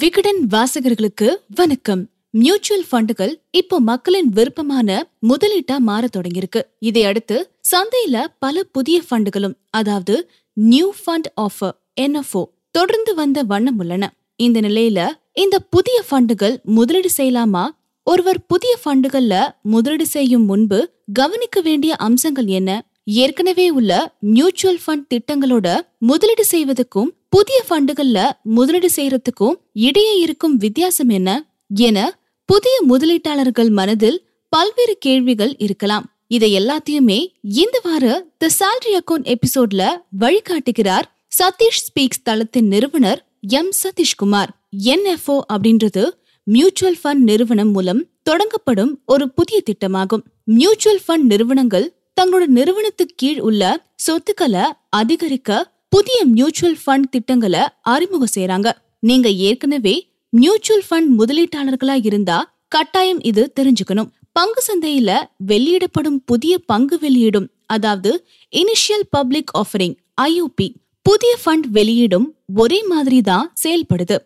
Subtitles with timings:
[0.00, 2.02] விகடன் வாசகர்களுக்கு வணக்கம்.
[2.30, 4.88] மியூச்சுவல் ஃபண்டுகள் இப்போ மக்களின் விருப்பமான
[5.28, 6.60] முதலீட்டா மாற தொடங்கியிருக்கு.
[6.78, 7.36] இதை அடுத்து
[7.70, 10.14] சந்தையில பல புதிய ஃபண்டுகளும் அதாவது
[10.56, 14.12] நியூ ஃபண்ட் ஆஃபர் என்எஃப்ஓ தொடர்ந்து வந்த வண்ணம் உள்ளன.
[14.36, 17.64] இந்த நிலையில இந்த புதிய ஃபண்டுகள் முதலீடு செய்யலாமா?
[18.06, 19.34] ஒருவர் புதிய ஃபண்டுகள்ல
[19.74, 20.80] முதலீடு செய்யும் முன்பு
[21.12, 22.70] கவனிக்க வேண்டிய அம்சங்கள் என்ன?
[23.04, 23.92] ஏற்கனவே உள்ள
[24.34, 31.30] மியூச்சுவல் ஃபண்ட் திட்டங்களோட முதலீடு செய்வதற்கும் புதிய ஃபண்டுகள்ல முதலீடு செய்யறதுக்கும் இடையே இருக்கும் வித்தியாசம் என்ன
[31.74, 36.06] என புதிய முதலீட்டாளர்கள் மனதில் பல்வேறு கேள்விகள் இருக்கலாம்.
[36.26, 39.82] இதை எல்லாத்தையுமே இந்த வார தி salary அக்கவுண்ட் எபிசோட்ல
[40.20, 41.02] வழிகாட்டுகிறார்
[41.38, 44.50] சதீஷ் ஸ்பீக்ஸ் தளத்தின் நிறுவனர் எம் சதீஷ்குமார்.
[44.84, 46.04] என்எஃப்ஓ அப்படின்றது
[46.42, 50.24] மியூச்சுவல் ஃபண்ட் நிறுவனம் மூலம் தொடங்கப்படும் ஒரு புதிய திட்டமாகும்.
[50.44, 51.86] மியூச்சுவல் ஃபண்ட் நிறுவனங்கள்
[52.20, 59.94] தங்களோட நிறுவனத்துக்கு கீழ் உள்ள சொத்துக்களை அதிகரிக்க புதிய மியூச்சுவல் ஃபண்ட் திட்டங்களை அறிமுகம் செய்யறாங்க நீங்க ஏற்கனவே
[60.32, 62.36] மியூச்சுவல் ஃபண்ட் முதலீட்டாளர்களா இருந்தா
[62.68, 64.10] கட்டாயம் இது தெரிஞ்சுக்கணும்.
[64.32, 65.10] பங்கு சந்தையில
[65.50, 68.10] வெளியிடப்படும் புதிய பங்கு வெளியீடும் அதாவது
[68.52, 70.68] இனிஷியல் பப்ளிக் ஆஃபரிங் ஐஓபி
[71.06, 74.16] புதிய ஃபண்ட் வெளியீடும் ஒரே மாதிரி தான் செயல்படுது.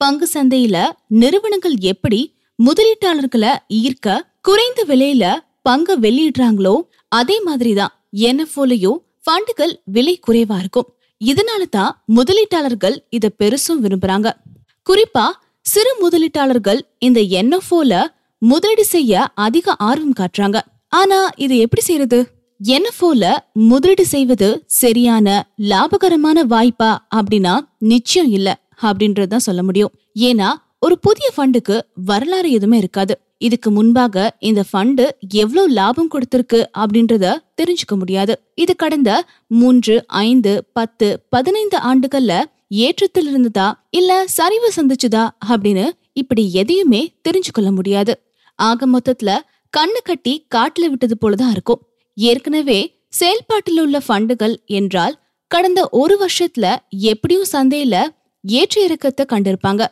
[0.00, 0.76] பங்கு சந்தையில
[1.22, 2.20] நிறுவனங்கள் எப்படி
[2.58, 5.24] முதலீட்டாளர்களை ஈர்க்க குறைந்த விலையில
[5.62, 6.74] பங்கு வெளியிடுறாங்களோ
[7.08, 7.94] அதே மாதிரிதான்
[8.28, 10.88] என்எஃப்ஓலயும் ஃபண்டுகள் விலை குறைவா இருக்கும்.
[11.24, 14.28] இதனால தான் முதலீட்டாளர்கள் இத பெருசும் விரும்புறாங்க.
[14.86, 15.24] குறிப்பா
[15.60, 18.02] சிறு முதலீட்டாளர்கள் இந்த என்எஃப்ஓல
[18.38, 20.58] முதலீடு செய்ய அதிக ஆர்வம் காட்டுறாங்க.
[20.88, 22.18] ஆனா இது எப்படி செய்யறது?
[22.64, 29.92] என்எஃப்ஓல முதலீடு செய்வது சரியான லாபகரமான வாய்ப்பா அப்படின்னா நிச்சயம் இல்ல அப்படின்றதுதான் சொல்ல முடியும்.
[30.14, 30.48] ஏன்னா
[30.78, 33.20] ஒரு புதிய ஃபண்டுக்கு வரலாறு எதுவுமே இருக்காது.
[33.40, 38.40] இதுக்கு முன்பாக இந்த ஃபண்டு எவ்வளவு லாபம் கொடுத்திருக்கு அப்படின்றத தெரிஞ்சுக்க முடியாது.
[38.54, 43.86] இது கடந்த மூன்று ஐந்து பத்து பதினைந்து ஆண்டுகள்ல ஏற்றத்தில் இருந்ததா?
[43.90, 45.28] இல்ல சரிவு சந்திச்சுதா?
[45.48, 48.22] அப்படின்னு இப்படி எதையுமே தெரிஞ்சுக்கொள்ள முடியாது.
[48.54, 49.36] ஆக மொத்தத்துல
[49.76, 51.82] கண்ணு கட்டி காட்டுல விட்டது போலதான் இருக்கும்.
[52.14, 58.04] ஏற்கனவே செயல்பாட்டில் உள்ள ஃபண்டுகள் என்றால் கடந்த ஒரு வருஷத்துல எப்படியும் சந்தையில
[58.42, 59.86] ஏற்ற இறக்கத்தை கண்டிருப்பாங்க.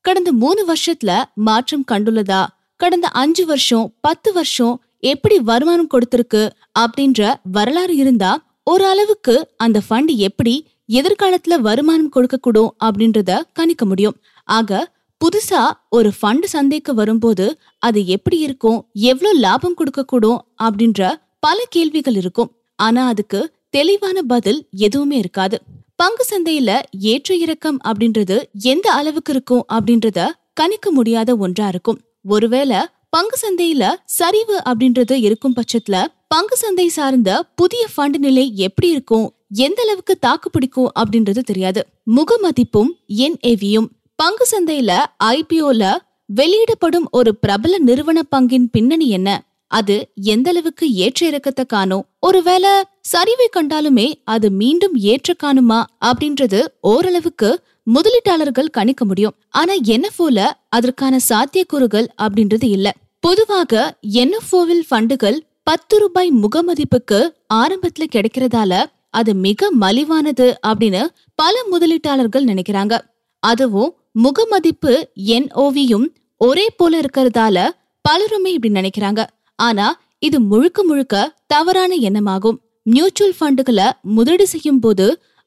[0.00, 2.46] கடந்த மூணு வருஷத்துல மாற்றம் கண்டுள்ளதா?
[2.82, 4.74] கடந்த அஞ்சு வருஷம் பத்து வருஷம்
[5.12, 6.42] எப்படி வருமானம் கொடுத்திருக்கு
[6.82, 7.20] அப்படின்ற
[7.56, 8.30] வரலாறு இருந்தா
[8.64, 10.54] ஒரு அளவுக்கு அந்த ஃபண்ட் எப்படி
[10.98, 14.16] எதிர்காலத்துல வருமானம் கொடுக்கக்கூடும் அப்படின்றத கணிக்க முடியும்.
[14.48, 14.80] ஆக
[15.20, 15.62] புதுசா
[15.96, 17.46] ஒரு ஃபண்ட் சந்தைக்கு வரும்போது
[17.78, 18.78] அது எப்படி இருக்கும்
[19.10, 21.10] எவ்வளவு லாபம் கொடுக்கக்கூடும் அப்படின்ற
[21.46, 22.50] பல கேள்விகள் இருக்கும்.
[22.78, 23.40] ஆனா அதுக்கு
[23.76, 25.58] தெளிவான பதில் எதுவுமே இருக்காது.
[26.00, 26.70] பங்கு சந்தையில
[27.12, 28.38] ஏற்ற இறக்கம் அப்படின்றது
[28.72, 30.20] எந்த அளவுக்கு இருக்கும் அப்படின்றத
[30.60, 32.00] கணிக்க முடியாத ஒன்றா இருக்கும்.
[32.24, 32.76] ஒருவேளை
[33.10, 39.34] பங்கு சந்தையில சரிவு அப்படின்றது இருக்கும் பட்சத்துல பங்கு சந்தை சார்ந்த புதிய ஃபண்ட் நிலை எப்படி இருக்கும்?
[39.48, 41.86] எந்த அளவுக்கு தாக்கு பிடிக்கும் அப்படின்றது தெரியாது.
[42.16, 45.96] முகமதிப்பும் என்ஏவியும் பங்கு சந்தையில ஐபிஓல
[46.26, 49.44] வெளியிடப்படும் ஒரு பிரபல நிறுவன பங்கின் பின்னணி என்ன?
[49.72, 52.72] அது எந்தளவுக்கு ஏற்ற இறக்கத்தை காணும் ஒருவேளை
[53.12, 56.60] சரிவை கண்டாலுமே அது மீண்டும் ஏற்ற காணுமா அப்படின்றது
[56.90, 57.50] ஓரளவுக்கு
[57.86, 59.34] முதலீட்டாளர்கள் கணிக்க முடியும்.
[59.50, 62.88] ஆனா என்எஃப்ஓல அதற்கான சாத்தியக்கூறுகள் அப்படின்றது இல்ல.
[63.24, 63.72] பொதுவாக
[64.20, 67.18] என்எஃப்ஓவில் ஃபண்டுகள் பத்து ரூபாய் முகமதிப்புக்கு
[67.54, 68.72] ஆரம்பத்துல கிடைக்கிறதால
[69.14, 71.02] அது மிக மலிவானது அப்படின்னு
[71.38, 72.94] பல முதலீட்டாளர்கள் நினைக்கிறாங்க.
[73.42, 73.92] அதுவும்
[74.24, 74.94] முகமதிப்பு
[75.36, 76.06] என்ஓவியும்
[76.40, 77.56] ஒரே போல இருக்கிறதால
[78.04, 79.20] பலருமே இப்படி நினைக்கிறாங்க.
[79.56, 79.86] ஆனா
[80.18, 82.58] இது முழுக்க முழுக்க தவறான எண்ணமாகும்.
[82.82, 85.06] மியூச்சுவல் ஃபண்டுகளை முதலீடு செய்யும் போது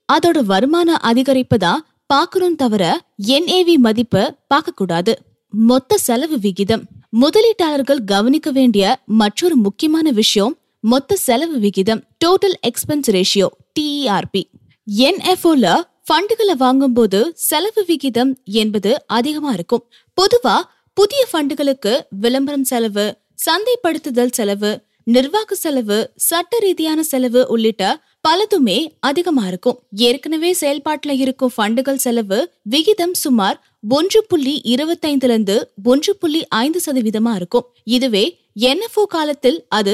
[0.10, 2.84] அதோட வருமான அதிகரிப்பு தான் பார்க்கணும் தவிர
[3.28, 5.14] என்ஏவி மதிப்பு பார்க்க கூடாது
[5.50, 6.84] மொத்த செலவு விகிதம்.
[7.22, 12.02] முதலீட்டாளர்கள் கவனிக்க வேண்டிய மற்றொரு முக்கியமான விஷயம் மொத்த செலவு விகிதம்.
[12.26, 13.48] டோட்டல் எக்ஸ்பென்ஸ் ரேஷியோ
[13.80, 14.44] டிஇஆர்பி
[14.88, 15.76] என்எஃப்ஓல
[16.08, 19.84] ஃபண்டுகளை வாங்கும்போது செலவு விகிதம் என்பது அதிகமா இருக்கும்.
[20.18, 20.56] பொதுவா
[20.94, 23.06] புதிய ஃபண்டுகளுக்கு விளம்பரம் செலவு
[23.46, 24.70] சந்தைப்படுத்துதல் செலவு
[25.08, 25.98] நிர்வாக செலவு
[26.28, 27.84] சட்ட ரீதியான செலவு உள்ளிட்ட
[28.28, 29.78] பலதுமே அதிகமா இருக்கும்.
[30.08, 32.40] ஏற்கனவே செயல்பாட்டுல இருக்கும் ஃபண்டுகள் செலவு
[32.74, 33.58] விகிதம் சுமார்
[33.98, 37.66] ஒன்று புள்ளி இருபத்தைந்துல இருந்து ஒன்று புள்ளி ஐந்து சதவீதமா இருக்கும்.
[37.98, 38.26] இதுவே
[38.70, 39.94] என்எஃப்ஓ காலத்தில் அது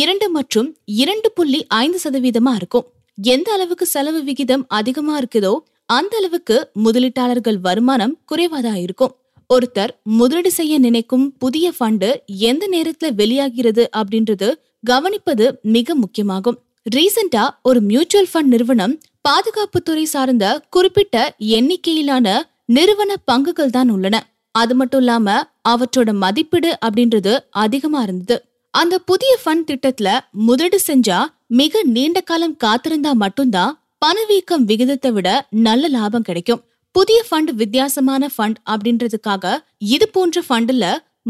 [0.00, 0.68] இரண்டு மற்றும்
[1.02, 2.86] இரண்டு புள்ளி ஐந்து சதவீதமா இருக்கும்.
[3.18, 5.54] எந்த அளவுக்கு செலவு விகிதம் அதிகமா இருக்குதோ
[5.88, 9.12] அந்த அளவுக்கு முதலீட்டாளர்கள் வருமானம் குறைவாதான் இருக்கும்.
[9.52, 12.08] ஒருத்தர் முதலீடு செய்ய நினைக்கும் புதிய ஃபண்டு
[12.50, 14.48] எந்த நேரத்துல வெளியாகிறது அப்படின்றது
[14.90, 16.58] கவனிப்பது மிக முக்கியமாகும்.
[16.94, 18.94] ரீசெண்டா ஒரு மியூச்சுவல் ஃபண்ட் நிறுவனம்
[19.28, 21.16] பாதுகாப்புத்துறை சார்ந்த குறிப்பிட்ட
[21.58, 22.26] எண்ணிக்கையிலான
[22.76, 24.16] நிறுவன பங்குகள் தான் உள்ளன.
[24.54, 25.36] அது மட்டும் இல்லாம
[25.68, 27.34] அவற்றோட மதிப்பீடு அப்படின்றது
[27.64, 28.36] அதிகமா இருந்தது.
[28.74, 30.08] அந்த புதிய ஃபண்ட் திட்டத்துல
[30.48, 31.20] முதலீடு செஞ்சா
[31.60, 35.28] மிக நீண்ட காலம் காத்திருந்தா மட்டும்தான் பணவீக்கம் விகிதத்தை விட
[35.66, 36.62] நல்ல லாபம் கிடைக்கும்.
[36.94, 39.44] புதிய ஃபண்ட் வித்தியாசமான ஃபண்ட் அப்படின்றதுக்காக
[39.94, 40.86] இது போன்ற ஃபண்டுல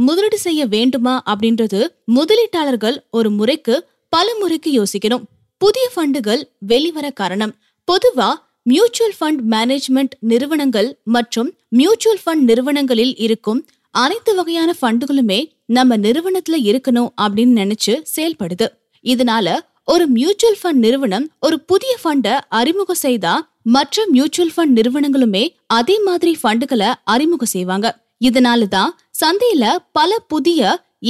[0.06, 1.81] முதலீடு செய்ய வேண்டுமா அப்படின்றது
[2.17, 3.75] முதலீட்டாளர்கள் ஒரு முறைக்கு
[4.12, 5.25] பல முறைக்கு யோசிக்கணும்.
[5.61, 7.53] புதிய ஃபண்டுகள் வெளிவர காரணம்.
[7.88, 8.31] பொதுவா
[8.70, 13.61] மியூச்சுவல் ஃபண்ட் மேனேஜ்மெண்ட் நிறுவனங்கள் மற்றும் மியூச்சுவல் ஃபண்ட் நிறுவனங்களில் இருக்கும்
[13.94, 15.41] அனைத்து வகையான ஃபண்டுகளுமே
[15.76, 18.67] நம்ம நிறுவனத்துல இருக்கணும் அப்படின்னு நினைச்சு செயல்படுது.
[19.05, 19.47] இதனால
[19.88, 23.32] ஒரு மியூச்சுவல் ஃபண்ட் நிறுவனம் ஒரு புதிய ஃபண்டை அறிமுகம் செய்தா
[23.62, 25.43] மற்ற மியூச்சுவல் ஃபண்ட் நிறுவனங்களுமே
[25.79, 27.87] அதே மாதிரி ஃபண்டுகளை அறிமுகம் செய்வாங்க.
[28.25, 30.61] இதனால தான் சந்தையில பல புதிய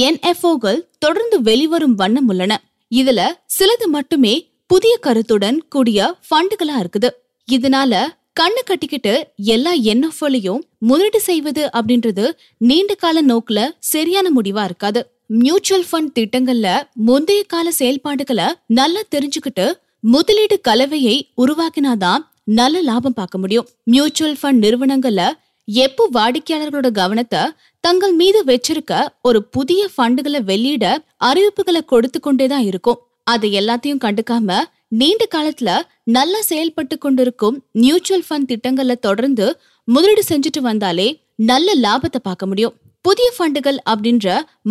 [0.07, 2.53] என்எஃப்ஓகள் தொடர்ந்து வெளிவரும் வண்ணம் உள்ளன.
[2.91, 3.21] இதுல
[3.57, 4.33] சிலது மட்டுமே
[4.67, 7.09] புதிய கருத்துடன் கூடிய ஃபண்டுகளா இருக்குது.
[7.47, 7.93] இதனால
[8.39, 12.25] கண்ணு கட்டிக்கிட்டு எல்லா என்எஃப்ஓலையும் முதலீடு செய்வது அப்படின்றது
[12.57, 15.01] நீண்ட கால நோக்குல சரியான முடிவா இருக்காது.
[15.41, 16.67] மியூச்சுவல் ஃபண்ட் திட்டங்கள்ல
[17.07, 18.47] முந்தைய கால செயல்பாடுகளை
[18.77, 19.65] நல்லா தெரிஞ்சுக்கிட்டு
[20.13, 22.23] முதலீடு கலவையை உருவாக்கினாதான்
[22.59, 23.67] நல்ல லாபம் பார்க்க முடியும்.
[23.93, 25.23] மியூச்சுவல் ஃபண்ட் நிறுவனங்கள்ல
[25.67, 27.41] எப்போ வாடிக்கையாளர்களோட கவனத்தை
[27.83, 28.93] தங்கள் மீது வச்சிருக்க
[29.27, 30.85] ஒரு புதிய ஃபண்டுகளை வெளியிட
[31.29, 33.01] அறிவிப்புகளை கொடுத்து கொண்டே தான் இருக்கும்.
[33.33, 34.59] அதை எல்லாத்தையும் கண்டுக்காம
[35.01, 35.69] நீண்ட காலத்துல
[36.15, 39.45] நல்லா செயல்பட்டு கொண்டிருக்கும் மியூச்சுவல் ஃபண்ட் திட்டங்கள்ல தொடர்ந்து
[39.87, 41.07] முதலீடு செஞ்சுட்டு வந்தாலே
[41.51, 42.75] நல்ல லாபத்தை பார்க்க முடியும்.
[43.07, 44.25] புதிய ஃபண்டுகள் அப்படின்ற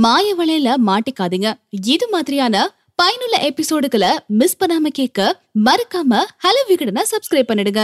[0.04, 1.48] மாய வலையில மாட்டிக்காதீங்க.
[1.94, 2.62] இது மாதிரியான
[3.00, 5.20] பயனுள்ள எபிசோடுகளை மிஸ் பண்ணாம கேட்க
[5.66, 7.82] மறக்காம ஹலோ விகடனை சப்ஸ்கிரைப் பண்ணிடுங்க.